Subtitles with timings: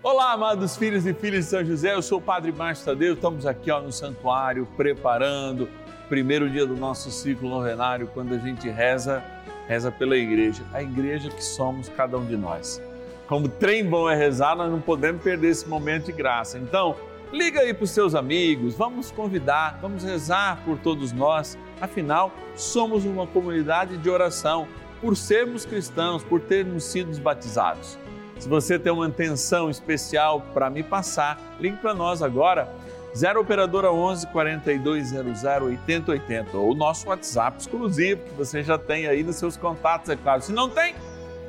[0.00, 3.44] Olá, amados filhos e filhas de São José, eu sou o Padre Márcio Tadeu, estamos
[3.44, 8.68] aqui ó, no santuário preparando o primeiro dia do nosso ciclo novenário, quando a gente
[8.68, 9.24] reza,
[9.66, 12.80] reza pela igreja, a igreja que somos cada um de nós.
[13.26, 16.58] Como trem bom é rezar, nós não podemos perder esse momento de graça.
[16.58, 16.94] Então,
[17.32, 23.04] liga aí para os seus amigos, vamos convidar, vamos rezar por todos nós, afinal, somos
[23.04, 24.68] uma comunidade de oração,
[25.00, 27.98] por sermos cristãos, por termos sido batizados.
[28.38, 32.72] Se você tem uma intenção especial para me passar, ligue para nós agora,
[33.16, 39.24] 0 Operadora 11 4200 8080 ou o nosso WhatsApp exclusivo que você já tem aí
[39.24, 40.40] nos seus contatos, é claro.
[40.40, 40.94] Se não tem,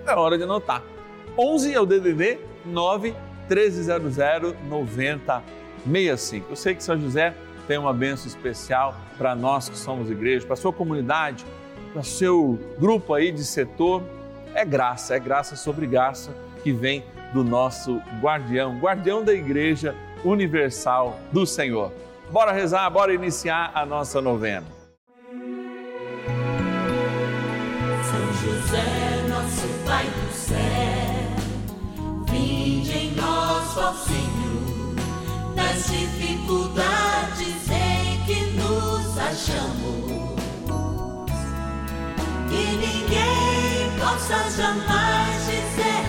[0.05, 0.81] é hora de anotar.
[1.37, 3.13] 11 é o DDD 9
[3.47, 4.17] 1300
[4.67, 6.47] 9065.
[6.49, 7.35] Eu sei que São José
[7.67, 11.45] tem uma benção especial para nós que somos igreja, para sua comunidade,
[11.93, 14.01] para seu grupo aí de setor.
[14.55, 21.19] É graça, é graça sobre graça que vem do nosso guardião, guardião da Igreja Universal
[21.31, 21.91] do Senhor.
[22.31, 24.65] Bora rezar, bora iniciar a nossa novena.
[28.03, 30.57] São José, nosso Pai do céu,
[32.29, 34.95] vinde em nós, ó Senhor,
[35.55, 40.29] nas dificuldades em que nos achamos.
[42.49, 46.08] Que ninguém possa jamais dizer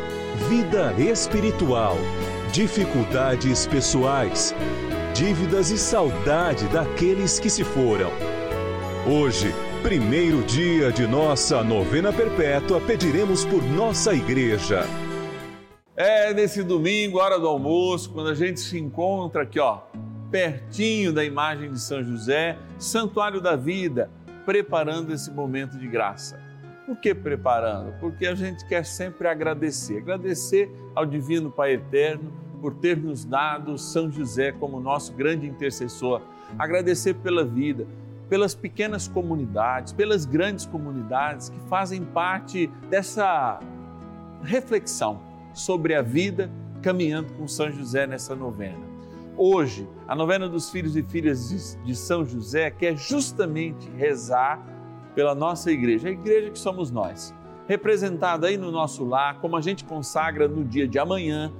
[0.49, 1.95] vida espiritual,
[2.51, 4.55] dificuldades pessoais,
[5.13, 8.09] dívidas e saudade daqueles que se foram.
[9.07, 9.53] Hoje,
[9.83, 14.83] primeiro dia de nossa novena perpétua, pediremos por nossa igreja.
[15.95, 19.81] É nesse domingo, hora do almoço, quando a gente se encontra aqui, ó,
[20.31, 24.09] pertinho da imagem de São José, Santuário da Vida,
[24.45, 26.50] preparando esse momento de graça.
[26.91, 27.93] Por que preparando?
[28.01, 29.99] Porque a gente quer sempre agradecer.
[29.99, 36.21] Agradecer ao Divino Pai Eterno por ter nos dado São José como nosso grande intercessor.
[36.59, 37.87] Agradecer pela vida,
[38.27, 43.61] pelas pequenas comunidades, pelas grandes comunidades que fazem parte dessa
[44.43, 45.21] reflexão
[45.53, 46.51] sobre a vida
[46.81, 48.91] caminhando com São José nessa novena.
[49.37, 54.61] Hoje, a novena dos filhos e filhas de São José quer justamente rezar
[55.15, 57.33] pela nossa igreja, a igreja que somos nós,
[57.67, 61.51] representada aí no nosso lar, como a gente consagra no dia de amanhã,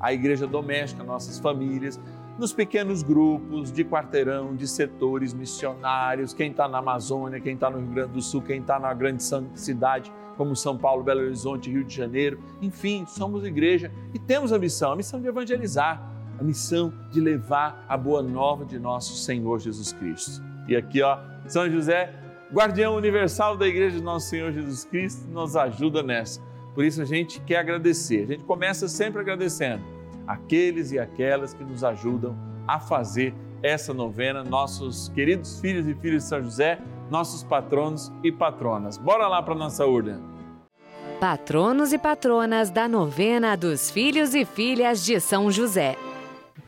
[0.00, 2.00] a igreja doméstica, nossas famílias,
[2.38, 7.78] nos pequenos grupos de quarteirão, de setores missionários, quem está na Amazônia, quem está no
[7.78, 9.22] Rio Grande do Sul, quem está na grande
[9.54, 14.58] cidade como São Paulo, Belo Horizonte, Rio de Janeiro, enfim, somos igreja e temos a
[14.58, 16.02] missão, a missão de evangelizar,
[16.38, 20.42] a missão de levar a boa nova de nosso Senhor Jesus Cristo.
[20.66, 22.12] E aqui, ó, São José
[22.52, 26.40] guardião universal da Igreja de Nosso Senhor Jesus Cristo, nos ajuda nessa.
[26.74, 28.24] Por isso a gente quer agradecer.
[28.24, 29.84] A gente começa sempre agradecendo
[30.26, 36.24] aqueles e aquelas que nos ajudam a fazer essa novena, nossos queridos filhos e filhas
[36.24, 36.78] de São José,
[37.10, 38.98] nossos patronos e patronas.
[38.98, 40.20] Bora lá para nossa urna.
[41.20, 45.96] Patronos e patronas da novena dos filhos e filhas de São José.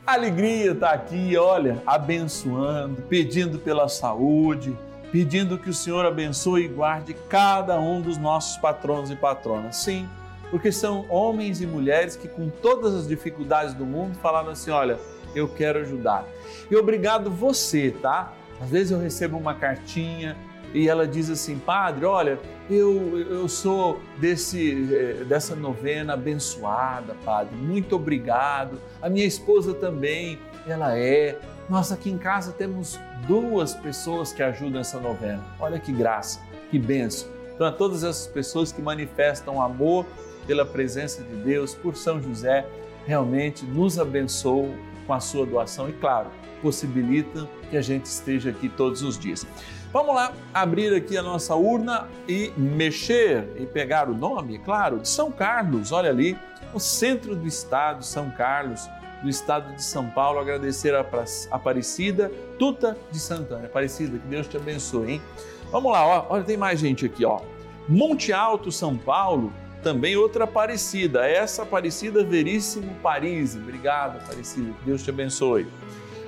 [0.06, 4.76] alegria está aqui, olha, abençoando, pedindo pela saúde
[5.17, 9.77] pedindo que o Senhor abençoe e guarde cada um dos nossos patronos e patronas.
[9.77, 10.07] Sim,
[10.51, 14.99] porque são homens e mulheres que, com todas as dificuldades do mundo, falaram assim: olha,
[15.35, 16.27] eu quero ajudar.
[16.71, 18.35] E obrigado você, tá?
[18.61, 20.37] Às vezes eu recebo uma cartinha
[20.75, 27.57] e ela diz assim: Padre, olha, eu, eu sou desse, eh, dessa novena abençoada, Padre,
[27.57, 28.79] muito obrigado.
[29.01, 31.39] A minha esposa também, ela é.
[31.69, 35.43] Nós aqui em casa temos duas pessoas que ajudam essa novena.
[35.59, 36.41] Olha que graça,
[36.71, 37.29] que benção.
[37.53, 40.07] Então, a todas essas pessoas que manifestam amor
[40.47, 42.65] pela presença de Deus, por São José,
[43.05, 44.75] realmente nos abençoam
[45.07, 46.29] com a sua doação e, claro,
[46.63, 49.45] possibilitam que a gente esteja aqui todos os dias.
[49.93, 55.09] Vamos lá abrir aqui a nossa urna e mexer e pegar o nome, claro, de
[55.09, 56.39] São Carlos, olha ali,
[56.75, 58.89] o centro do estado, São Carlos,
[59.23, 61.05] do estado de São Paulo, agradecer a
[61.51, 63.67] Aparecida Tuta de Santana.
[63.67, 65.23] Aparecida, que Deus te abençoe, hein?
[65.71, 67.41] Vamos lá, ó, olha, tem mais gente aqui, ó.
[67.89, 69.53] Monte Alto, São Paulo,
[69.83, 73.57] também outra Aparecida, essa Aparecida Veríssimo Paris.
[73.57, 75.67] Obrigado, Aparecida, que Deus te abençoe.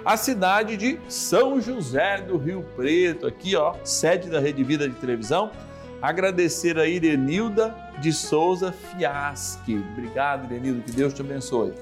[0.05, 4.95] A cidade de São José do Rio Preto, aqui, ó, sede da Rede Vida de
[4.95, 5.51] Televisão.
[6.01, 9.85] Agradecer a Irenilda de Souza Fiaschi.
[9.93, 11.73] Obrigado, Irenilda, que Deus te abençoe.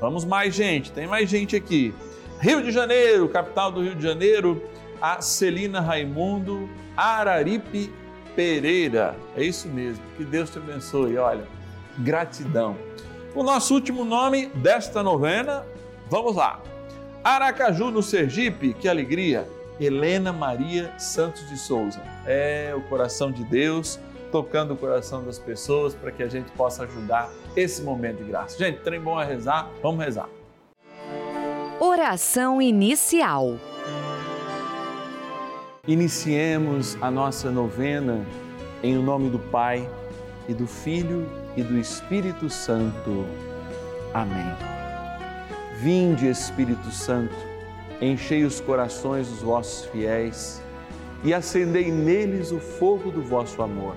[0.00, 1.94] Vamos mais gente, tem mais gente aqui.
[2.40, 4.62] Rio de Janeiro, capital do Rio de Janeiro,
[5.00, 7.92] a Celina Raimundo Araripe
[8.34, 9.14] Pereira.
[9.36, 11.18] É isso mesmo, que Deus te abençoe.
[11.18, 11.46] Olha,
[11.98, 12.76] gratidão.
[13.34, 15.66] O nosso último nome desta novena,
[16.08, 16.62] vamos lá.
[17.22, 19.46] Aracaju, no Sergipe, que alegria.
[19.78, 22.02] Helena Maria Santos de Souza.
[22.26, 24.00] É o coração de Deus
[24.30, 28.58] tocando o coração das pessoas para que a gente possa ajudar esse momento de graça.
[28.58, 30.28] Gente, trem bom a rezar, vamos rezar.
[31.80, 33.56] Oração inicial.
[35.86, 38.24] Iniciemos a nossa novena
[38.82, 39.88] em o nome do Pai
[40.48, 41.26] e do Filho
[41.56, 43.26] e do Espírito Santo.
[44.12, 44.54] Amém.
[45.76, 47.34] Vinde, Espírito Santo,
[48.00, 50.62] enchei os corações dos vossos fiéis
[51.24, 53.96] e acendei neles o fogo do vosso amor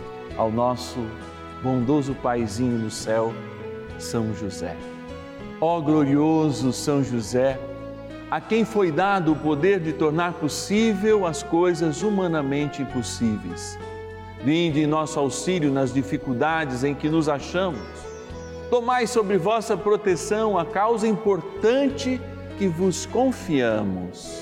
[0.37, 0.99] ao nosso
[1.61, 3.33] bondoso Paizinho no céu,
[3.99, 4.75] São José.
[5.59, 7.59] Ó glorioso São José,
[8.29, 13.77] a quem foi dado o poder de tornar possível as coisas humanamente impossíveis.
[14.43, 17.81] Vinde em nosso auxílio nas dificuldades em que nos achamos.
[18.69, 22.19] Tomai sobre vossa proteção a causa importante
[22.57, 24.41] que vos confiamos.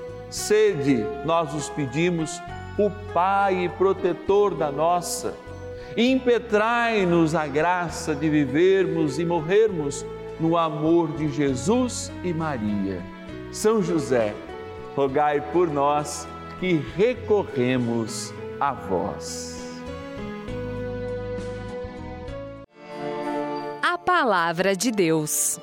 [0.31, 2.41] Sede, nós os pedimos,
[2.77, 5.35] o Pai protetor da nossa.
[5.97, 10.05] Impetrai-nos a graça de vivermos e morrermos
[10.39, 13.03] no amor de Jesus e Maria.
[13.51, 14.33] São José,
[14.95, 16.25] rogai por nós
[16.61, 19.81] que recorremos a vós.
[23.83, 25.59] A Palavra de Deus.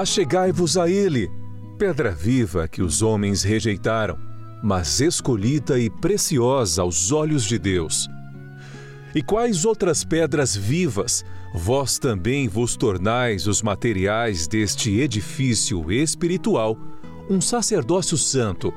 [0.00, 1.30] Achegai-vos a Ele,
[1.76, 4.16] pedra viva que os homens rejeitaram,
[4.62, 8.08] mas escolhida e preciosa aos olhos de Deus.
[9.14, 11.22] E quais outras pedras vivas
[11.54, 16.78] vós também vos tornais os materiais deste edifício espiritual,
[17.28, 18.72] um sacerdócio santo,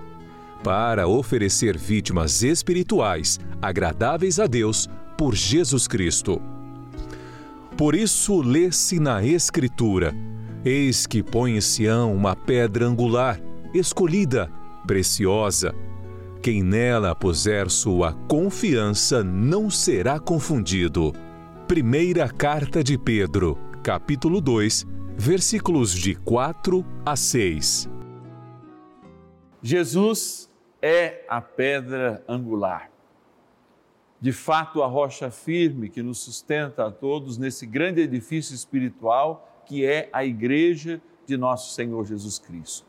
[0.61, 6.41] para oferecer vítimas espirituais agradáveis a Deus por Jesus Cristo.
[7.77, 10.13] Por isso, lê-se na Escritura
[10.65, 13.37] Eis que põe em Sião uma pedra angular,
[13.73, 14.49] escolhida,
[14.87, 15.75] preciosa.
[16.41, 21.11] Quem nela puser sua confiança não será confundido.
[21.67, 27.89] Primeira Carta de Pedro, capítulo 2, versículos de 4 a 6.
[29.61, 30.49] Jesus
[30.81, 32.89] é a pedra angular.
[34.21, 39.83] De fato, a rocha firme que nos sustenta a todos nesse grande edifício espiritual que
[39.83, 42.85] é a igreja de nosso Senhor Jesus Cristo.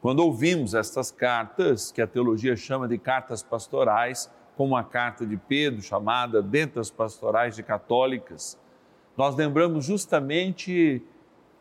[0.00, 5.36] Quando ouvimos estas cartas, que a teologia chama de cartas pastorais, como a carta de
[5.36, 8.56] Pedro, chamada dentre das pastorais de católicas,
[9.16, 11.02] nós lembramos justamente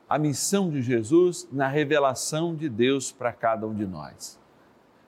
[0.08, 4.40] a missão de Jesus na revelação de Deus para cada um de nós.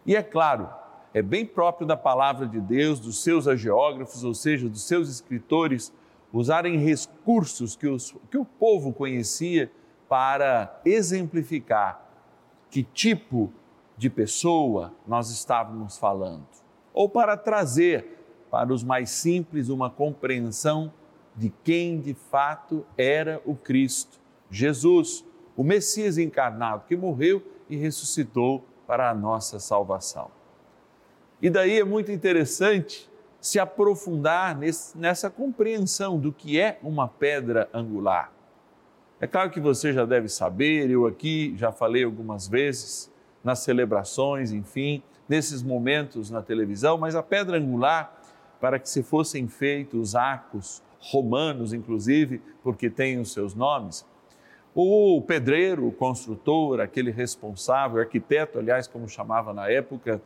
[0.08, 0.68] E é claro,
[1.14, 5.94] é bem próprio da palavra de Deus, dos seus agiógrafos, ou seja, dos seus escritores,
[6.32, 9.72] usarem recursos que, os, que o povo conhecia
[10.08, 12.06] para exemplificar
[12.70, 13.52] que tipo
[13.98, 16.48] de pessoa nós estávamos falando,
[16.94, 18.18] ou para trazer
[18.50, 20.92] para os mais simples uma compreensão
[21.36, 24.20] de quem de fato era o Cristo,
[24.50, 25.24] Jesus,
[25.56, 30.32] o Messias encarnado que morreu e ressuscitou para a nossa salvação.
[31.42, 33.09] E daí é muito interessante
[33.42, 38.32] se aprofundar nesse, nessa compreensão do que é uma pedra angular.
[39.22, 43.12] É claro que você já deve saber, eu aqui já falei algumas vezes
[43.44, 48.18] nas celebrações, enfim, nesses momentos na televisão, mas a pedra angular,
[48.60, 54.06] para que se fossem feitos arcos romanos, inclusive, porque tem os seus nomes,
[54.76, 60.22] o pedreiro, o construtor, aquele responsável, arquiteto, aliás, como chamava na época,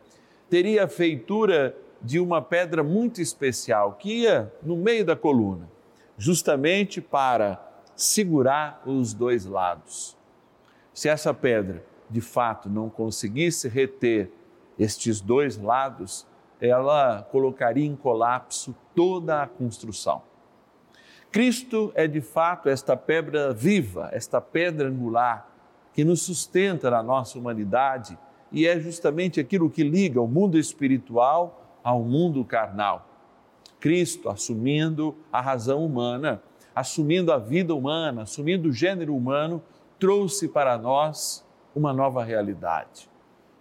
[0.50, 5.70] teria a feitura de uma pedra muito especial que ia no meio da coluna,
[6.18, 7.60] justamente para
[7.96, 10.18] segurar os dois lados.
[10.94, 14.30] Se essa pedra de fato não conseguisse reter
[14.78, 16.28] estes dois lados,
[16.60, 20.22] ela colocaria em colapso toda a construção.
[21.32, 25.50] Cristo é de fato esta pedra viva, esta pedra angular
[25.94, 28.18] que nos sustenta na nossa humanidade
[28.52, 33.08] e é justamente aquilo que liga o mundo espiritual ao mundo carnal.
[33.80, 36.42] Cristo assumindo a razão humana,
[36.74, 39.62] assumindo a vida humana, assumindo o gênero humano,
[40.00, 43.10] trouxe para nós uma nova realidade.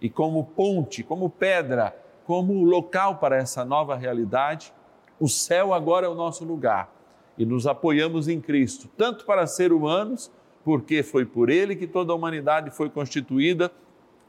[0.01, 4.73] E como ponte, como pedra, como local para essa nova realidade,
[5.19, 6.89] o céu agora é o nosso lugar
[7.37, 10.31] e nos apoiamos em Cristo, tanto para ser humanos,
[10.63, 13.71] porque foi por Ele que toda a humanidade foi constituída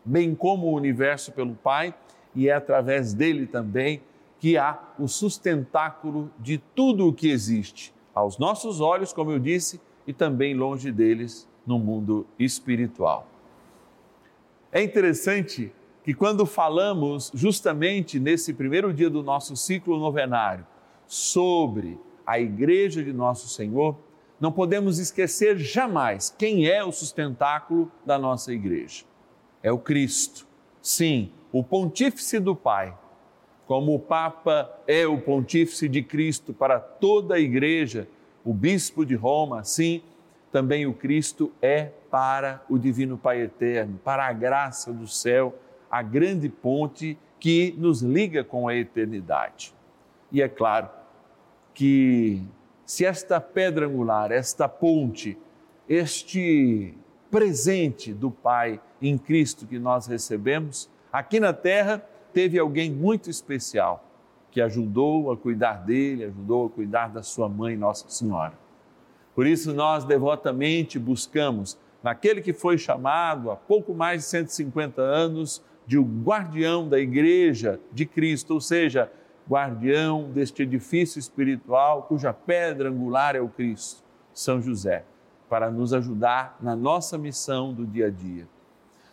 [0.04, 1.94] bem como o universo pelo Pai,
[2.34, 4.02] e é através dele também
[4.38, 9.80] que há o sustentáculo de tudo o que existe, aos nossos olhos, como eu disse,
[10.06, 13.26] e também longe deles no mundo espiritual.
[14.70, 15.72] É interessante
[16.02, 20.66] que quando falamos justamente nesse primeiro dia do nosso ciclo novenário
[21.06, 23.96] sobre a igreja de nosso Senhor,
[24.38, 29.04] não podemos esquecer jamais quem é o sustentáculo da nossa igreja
[29.64, 30.46] é o Cristo.
[30.82, 32.92] Sim, o pontífice do Pai.
[33.64, 38.08] Como o Papa é o pontífice de Cristo para toda a igreja,
[38.44, 40.02] o bispo de Roma, sim,
[40.50, 45.54] também o Cristo é para o Divino Pai Eterno, para a graça do céu,
[45.88, 49.72] a grande ponte que nos liga com a eternidade.
[50.32, 50.88] E é claro
[51.72, 52.42] que
[52.84, 55.38] se esta pedra angular, esta ponte,
[55.88, 56.94] este
[57.30, 64.04] presente do Pai em Cristo que nós recebemos, aqui na terra teve alguém muito especial
[64.50, 68.54] que ajudou a cuidar dele, ajudou a cuidar da sua mãe, Nossa Senhora.
[69.32, 75.62] Por isso nós devotamente buscamos naquele que foi chamado há pouco mais de 150 anos
[75.86, 79.08] de o guardião da igreja de Cristo, ou seja,
[79.48, 84.02] guardião deste edifício espiritual cuja pedra angular é o Cristo,
[84.32, 85.04] São José
[85.48, 88.48] para nos ajudar na nossa missão do dia a dia.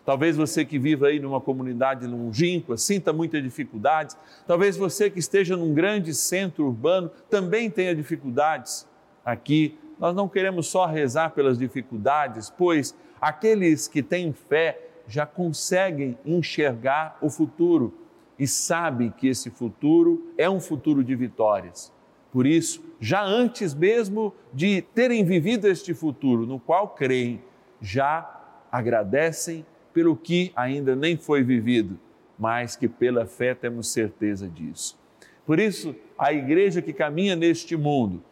[0.04, 4.16] Talvez você que viva aí numa comunidade longínqua sinta muitas dificuldades.
[4.46, 8.86] Talvez você que esteja num grande centro urbano também tenha dificuldades.
[9.24, 16.18] Aqui nós não queremos só rezar pelas dificuldades, pois aqueles que têm fé já conseguem
[16.26, 17.94] enxergar o futuro
[18.36, 21.92] e sabem que esse futuro é um futuro de vitórias.
[22.32, 27.40] Por isso, já antes mesmo de terem vivido este futuro no qual creem,
[27.80, 28.40] já
[28.72, 31.98] agradecem pelo que ainda nem foi vivido,
[32.38, 34.98] mas que pela fé temos certeza disso.
[35.46, 38.22] Por isso, a igreja que caminha neste mundo,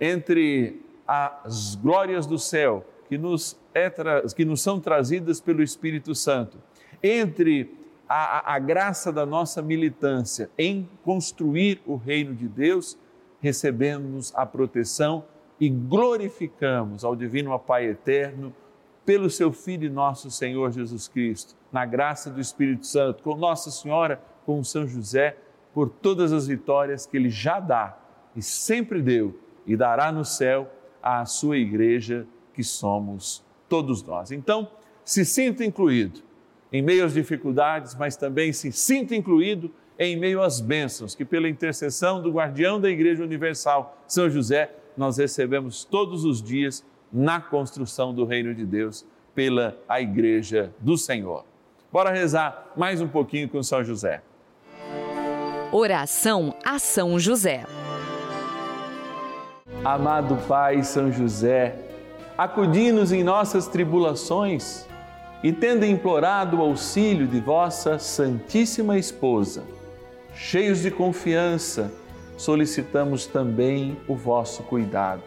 [0.00, 3.90] entre as glórias do céu, que nos, é,
[4.34, 6.58] que nos são trazidas pelo Espírito Santo,
[7.02, 7.72] entre
[8.08, 12.98] a, a graça da nossa militância em construir o reino de Deus,
[13.40, 15.24] recebemos a proteção
[15.60, 18.54] e glorificamos ao Divino Pai Eterno
[19.06, 24.20] pelo seu Filho nosso Senhor Jesus Cristo, na graça do Espírito Santo, com Nossa Senhora,
[24.44, 25.38] com São José,
[25.72, 27.96] por todas as vitórias que Ele já dá
[28.34, 30.68] e sempre deu e dará no céu
[31.02, 34.32] à sua igreja, que somos todos nós.
[34.32, 34.68] Então,
[35.04, 36.20] se sinta incluído
[36.72, 41.48] em meio às dificuldades, mas também se sinta incluído em meio às bênçãos que, pela
[41.48, 48.12] intercessão do guardião da Igreja Universal, São José, nós recebemos todos os dias na construção
[48.12, 51.44] do reino de Deus pela a Igreja do Senhor.
[51.92, 54.22] Bora rezar mais um pouquinho com São José.
[55.72, 57.64] Oração a São José.
[59.84, 61.76] Amado Pai São José,
[62.36, 64.86] acudi-nos em nossas tribulações
[65.42, 69.62] e, tendo implorado o auxílio de vossa Santíssima Esposa,
[70.34, 71.92] cheios de confiança,
[72.36, 75.22] solicitamos também o vosso cuidado.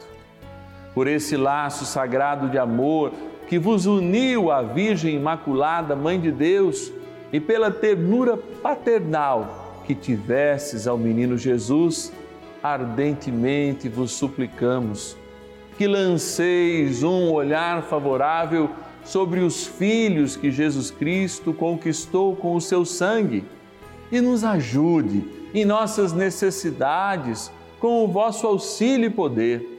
[0.99, 3.13] Por esse laço sagrado de amor
[3.47, 6.91] que vos uniu à Virgem Imaculada, Mãe de Deus,
[7.31, 12.11] e pela ternura paternal que tivesses ao menino Jesus,
[12.61, 15.15] ardentemente vos suplicamos
[15.77, 18.69] que lanceis um olhar favorável
[19.01, 23.45] sobre os filhos que Jesus Cristo conquistou com o seu sangue
[24.11, 29.78] e nos ajude em nossas necessidades com o vosso auxílio e poder.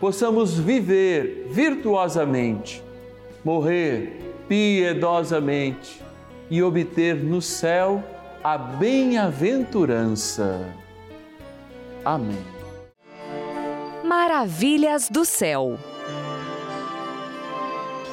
[0.00, 2.82] possamos viver virtuosamente,
[3.44, 6.00] morrer piedosamente
[6.50, 8.02] e obter no céu
[8.42, 10.66] a bem-aventurança.
[12.02, 12.42] Amém.
[14.02, 15.78] Maravilhas do céu.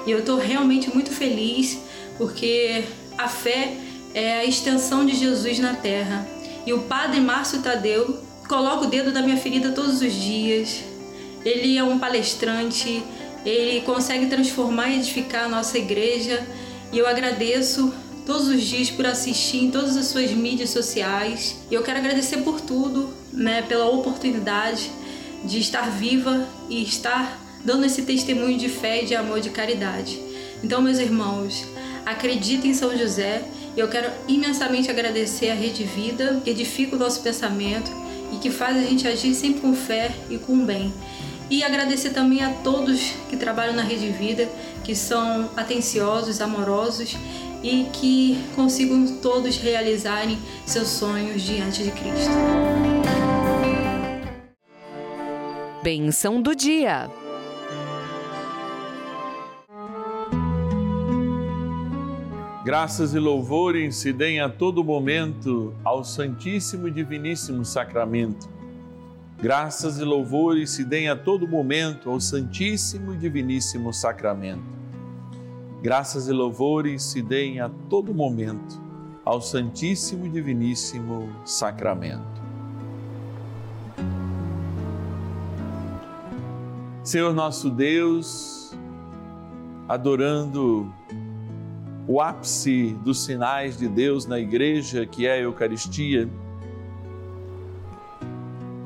[0.06, 1.82] E eu estou realmente muito feliz
[2.18, 2.84] porque
[3.18, 3.78] a fé
[4.14, 6.28] é a extensão de Jesus na terra.
[6.66, 10.97] E o Padre Márcio Tadeu coloca o dedo na minha ferida todos os dias.
[11.46, 13.04] Ele é um palestrante,
[13.46, 16.46] ele consegue transformar e edificar a nossa igreja.
[16.92, 17.94] E eu agradeço
[18.26, 21.56] todos os dias por assistir em todas as suas mídias sociais.
[21.72, 24.92] E eu quero agradecer por tudo, né, pela oportunidade
[25.44, 30.20] de estar viva e estar dando esse testemunho de fé, de amor, de caridade.
[30.64, 31.66] Então, meus irmãos,
[32.06, 33.44] acreditem em São José.
[33.76, 37.92] Eu quero imensamente agradecer a Rede Vida, que edifica o nosso pensamento
[38.34, 40.94] e que faz a gente agir sempre com fé e com bem.
[41.50, 44.50] E agradecer também a todos que trabalham na Rede Vida,
[44.84, 47.16] que são atenciosos, amorosos
[47.64, 52.32] e que consigam todos realizarem seus sonhos diante de Cristo.
[55.82, 57.10] Benção do dia.
[62.66, 68.57] Graças e louvores se deem a todo momento ao Santíssimo e Diviníssimo Sacramento.
[69.40, 74.66] Graças e louvores se deem a todo momento ao Santíssimo e Diviníssimo Sacramento.
[75.80, 78.82] Graças e louvores se deem a todo momento
[79.24, 82.42] ao Santíssimo e Diviníssimo Sacramento.
[87.04, 88.76] Senhor nosso Deus,
[89.88, 90.92] adorando
[92.08, 96.28] o ápice dos sinais de Deus na igreja, que é a Eucaristia,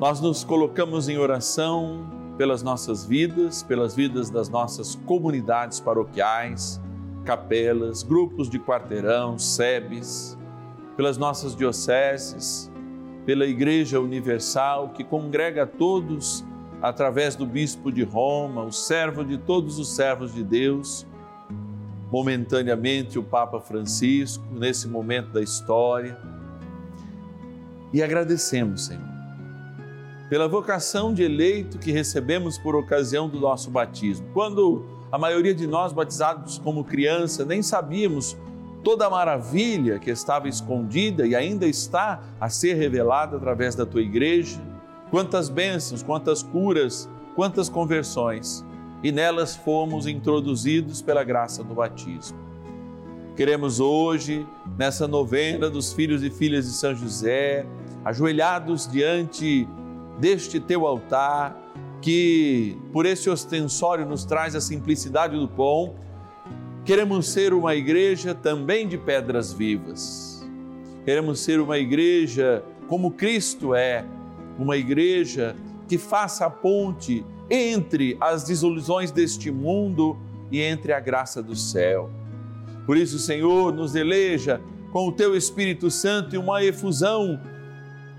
[0.02, 2.04] nós nos colocamos em oração
[2.36, 6.80] pelas nossas vidas, pelas vidas das nossas comunidades paroquiais,
[7.24, 10.36] capelas, grupos de quarteirão, SEBs,
[10.96, 12.68] pelas nossas dioceses,
[13.24, 16.44] pela Igreja Universal que congrega todos
[16.82, 21.06] através do Bispo de Roma, o servo de todos os servos de Deus,
[22.10, 26.18] momentaneamente o Papa Francisco, nesse momento da história.
[27.92, 29.11] E agradecemos, Senhor,
[30.32, 34.26] pela vocação de eleito que recebemos por ocasião do nosso batismo.
[34.32, 38.34] Quando a maioria de nós, batizados como criança, nem sabíamos
[38.82, 44.00] toda a maravilha que estava escondida e ainda está a ser revelada através da tua
[44.00, 44.58] igreja
[45.10, 48.64] quantas bênçãos, quantas curas, quantas conversões,
[49.02, 52.38] e nelas fomos introduzidos pela graça do batismo.
[53.36, 54.46] Queremos hoje,
[54.78, 57.66] nessa novena dos filhos e filhas de São José,
[58.02, 59.68] ajoelhados diante
[60.18, 61.56] deste teu altar,
[62.00, 65.94] que por esse ostensório nos traz a simplicidade do pão,
[66.84, 70.44] queremos ser uma igreja também de pedras vivas.
[71.04, 74.04] Queremos ser uma igreja como Cristo é,
[74.58, 75.56] uma igreja
[75.88, 80.16] que faça a ponte entre as desilusões deste mundo
[80.50, 82.10] e entre a graça do céu.
[82.86, 84.60] Por isso, Senhor, nos eleja
[84.92, 87.40] com o teu Espírito Santo e uma efusão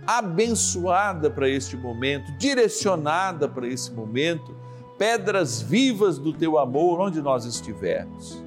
[0.05, 4.55] abençoada para este momento, direcionada para esse momento,
[4.97, 8.43] pedras vivas do teu amor onde nós estivermos.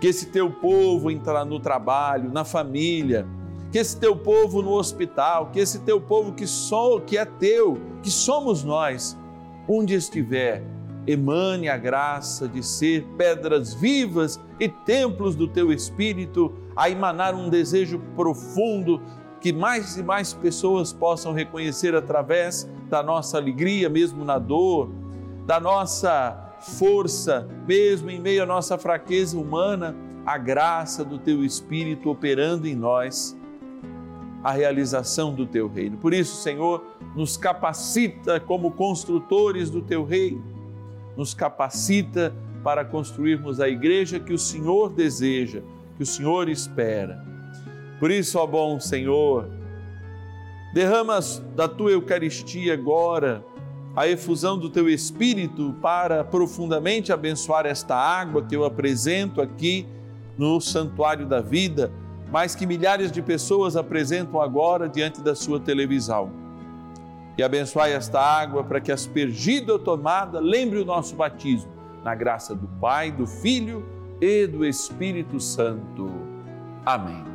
[0.00, 3.26] Que esse teu povo entrará no trabalho, na família,
[3.70, 7.78] que esse teu povo no hospital, que esse teu povo que sou, que é teu,
[8.02, 9.16] que somos nós,
[9.68, 10.64] onde estiver,
[11.06, 17.48] emane a graça de ser pedras vivas e templos do teu espírito, a emanar um
[17.50, 19.02] desejo profundo
[19.40, 24.90] que mais e mais pessoas possam reconhecer através da nossa alegria, mesmo na dor,
[25.46, 29.94] da nossa força, mesmo em meio à nossa fraqueza humana,
[30.26, 33.36] a graça do teu Espírito operando em nós,
[34.42, 35.96] a realização do teu reino.
[35.98, 40.42] Por isso, Senhor, nos capacita como construtores do teu reino,
[41.16, 45.62] nos capacita para construirmos a igreja que o Senhor deseja,
[45.96, 47.37] que o Senhor espera
[47.98, 49.48] por isso, ó bom Senhor,
[50.72, 53.44] derramas da tua Eucaristia agora
[53.96, 59.86] a efusão do teu Espírito para profundamente abençoar esta água que eu apresento aqui
[60.36, 61.90] no Santuário da Vida,
[62.30, 66.30] mas que milhares de pessoas apresentam agora diante da sua televisão.
[67.36, 71.70] E abençoai esta água para que, aspergida ou tomada, lembre o nosso batismo,
[72.04, 73.84] na graça do Pai, do Filho
[74.20, 76.08] e do Espírito Santo.
[76.84, 77.27] Amém.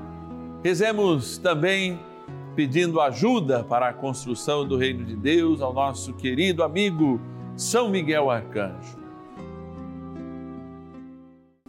[0.64, 2.00] Rezemos também
[2.56, 7.20] pedindo ajuda para a construção do reino de Deus ao nosso querido amigo
[7.58, 8.98] São Miguel Arcanjo.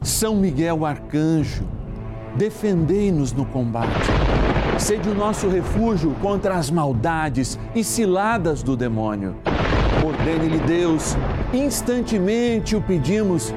[0.00, 1.64] São Miguel Arcanjo,
[2.36, 4.06] defendei-nos no combate.
[4.78, 9.34] Sede o nosso refúgio contra as maldades e ciladas do demônio.
[10.06, 11.16] Ordene-lhe Deus,
[11.52, 13.52] instantemente o pedimos,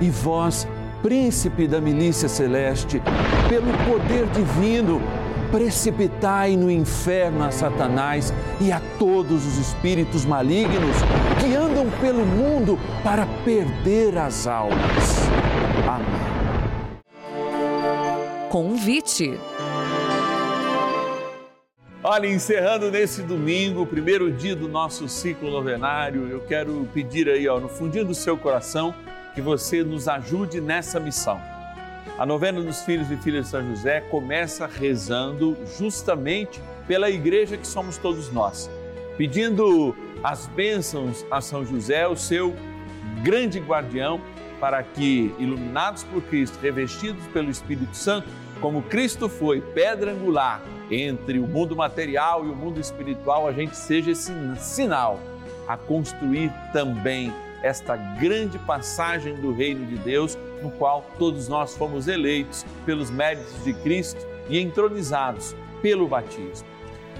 [0.00, 0.66] e vós,
[1.02, 3.02] príncipe da milícia celeste,
[3.48, 5.00] pelo poder divino,
[5.50, 10.96] precipitai no inferno a Satanás e a todos os espíritos malignos
[11.40, 15.28] que andam pelo mundo para perder as almas.
[15.88, 16.30] Amém.
[18.48, 19.38] Convite.
[22.02, 27.46] Olha, encerrando nesse domingo, o primeiro dia do nosso ciclo novenário, eu quero pedir aí,
[27.46, 28.94] ó, no fundinho do seu coração,
[29.40, 31.40] que você nos ajude nessa missão.
[32.18, 37.66] A novena dos filhos e filhas de São José começa rezando justamente pela igreja que
[37.66, 38.70] somos todos nós,
[39.16, 42.54] pedindo as bênçãos a São José, o seu
[43.22, 44.20] grande guardião,
[44.60, 48.28] para que, iluminados por Cristo, revestidos pelo Espírito Santo,
[48.60, 53.74] como Cristo foi pedra angular entre o mundo material e o mundo espiritual, a gente
[53.74, 55.18] seja esse sinal
[55.66, 62.08] a construir também esta grande passagem do reino de Deus, no qual todos nós fomos
[62.08, 66.66] eleitos pelos méritos de Cristo e entronizados pelo batismo.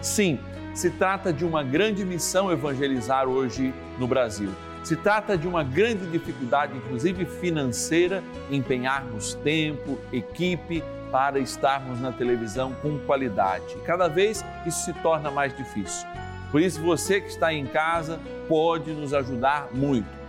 [0.01, 0.39] Sim,
[0.75, 4.51] se trata de uma grande missão evangelizar hoje no Brasil.
[4.83, 12.73] Se trata de uma grande dificuldade, inclusive financeira, empenharmos tempo, equipe para estarmos na televisão
[12.81, 13.77] com qualidade.
[13.85, 16.09] Cada vez isso se torna mais difícil.
[16.51, 20.20] Por isso, você que está em casa pode nos ajudar muito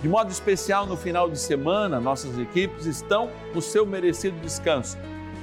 [0.00, 4.96] de modo especial, no final de semana, nossas equipes estão no seu merecido descanso.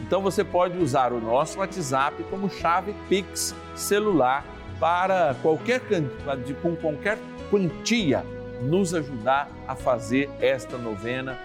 [0.05, 4.45] Então você pode usar o nosso WhatsApp como chave Pix celular
[4.79, 5.81] para qualquer
[6.61, 7.17] com qualquer
[7.49, 8.23] quantia
[8.61, 11.37] nos ajudar a fazer esta novena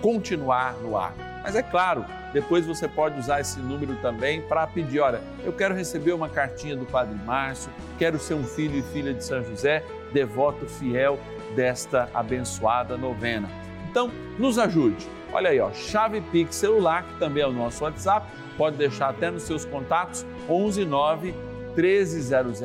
[0.00, 1.14] continuar no ar.
[1.42, 5.74] Mas é claro, depois você pode usar esse número também para pedir, olha, eu quero
[5.74, 9.84] receber uma cartinha do Padre Márcio, quero ser um filho e filha de São José,
[10.12, 11.18] devoto fiel
[11.54, 13.48] desta abençoada novena.
[13.90, 15.06] Então, nos ajude.
[15.32, 18.26] Olha aí, ó, chave Pix celular, que também é o nosso WhatsApp,
[18.56, 21.34] pode deixar até nos seus contatos 11 9
[21.76, 22.60] 1300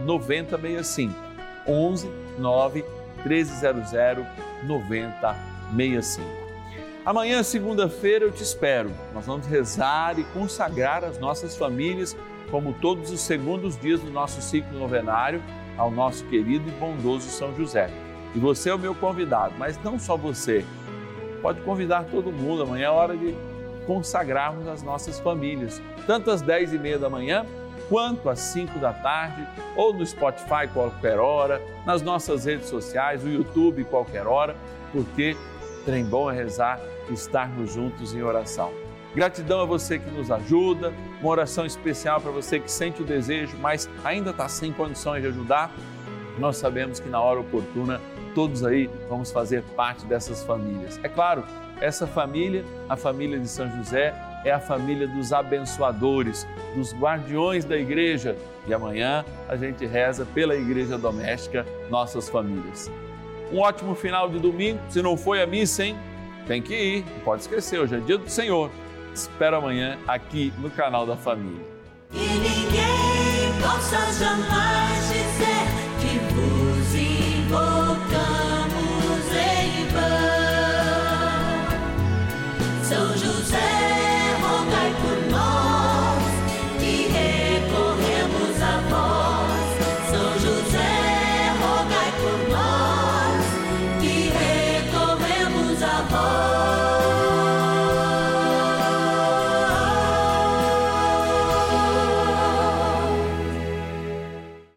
[0.00, 1.12] 9065.
[1.66, 2.08] 11
[2.38, 2.84] 9
[3.24, 3.90] 1300
[4.62, 6.44] 9065.
[7.04, 8.90] Amanhã, segunda-feira, eu te espero.
[9.12, 12.16] Nós vamos rezar e consagrar as nossas famílias,
[12.50, 15.42] como todos os segundos dias do nosso ciclo novenário,
[15.76, 17.90] ao nosso querido e bondoso São José.
[18.34, 20.64] E você é o meu convidado, mas não só você.
[21.40, 22.62] Pode convidar todo mundo.
[22.62, 23.34] Amanhã é hora de
[23.86, 27.44] consagrarmos as nossas famílias, tanto às 10 e meia da manhã,
[27.88, 33.30] quanto às 5 da tarde, ou no Spotify qualquer hora, nas nossas redes sociais, no
[33.30, 34.56] YouTube qualquer hora,
[34.90, 35.36] porque
[35.84, 38.72] trem bom é rezar e estarmos juntos em oração.
[39.14, 43.56] Gratidão a você que nos ajuda, uma oração especial para você que sente o desejo,
[43.60, 45.70] mas ainda está sem condições de ajudar.
[46.38, 48.00] Nós sabemos que na hora oportuna
[48.34, 50.98] todos aí vamos fazer parte dessas famílias.
[51.02, 51.44] É claro,
[51.80, 57.76] essa família, a família de São José, é a família dos abençoadores, dos guardiões da
[57.76, 58.36] igreja.
[58.66, 62.90] E amanhã a gente reza pela igreja doméstica, nossas famílias.
[63.52, 64.80] Um ótimo final de domingo.
[64.88, 65.96] Se não foi a missa, hein?
[66.46, 68.70] Tem que ir, não pode esquecer, hoje é dia do Senhor.
[69.14, 71.64] Espero amanhã aqui no canal da família.
[72.12, 75.43] E ninguém possa jamais dizer